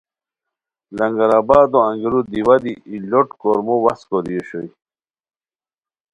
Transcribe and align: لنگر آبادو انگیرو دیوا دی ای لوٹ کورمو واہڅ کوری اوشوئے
لنگر 0.97 1.31
آبادو 1.39 1.79
انگیرو 1.89 2.19
دیوا 2.31 2.55
دی 2.63 2.73
ای 2.89 2.95
لوٹ 3.09 3.27
کورمو 3.41 3.75
واہڅ 3.83 4.01
کوری 4.09 4.33
اوشوئے 4.37 4.67